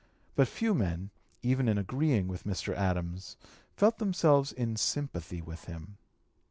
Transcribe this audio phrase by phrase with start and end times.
[0.35, 1.11] But few men,
[1.43, 2.73] even in agreeing with Mr.
[2.75, 3.37] Adams,
[3.77, 5.99] felt themselves in sympathy with him.